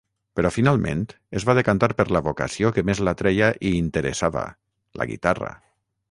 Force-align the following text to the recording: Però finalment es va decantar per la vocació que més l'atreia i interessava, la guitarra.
Però 0.37 0.49
finalment 0.53 1.01
es 1.39 1.43
va 1.49 1.55
decantar 1.57 1.89
per 1.99 2.05
la 2.17 2.21
vocació 2.27 2.71
que 2.77 2.83
més 2.87 3.01
l'atreia 3.07 3.51
i 3.69 3.73
interessava, 3.81 4.43
la 5.01 5.07
guitarra. 5.13 5.51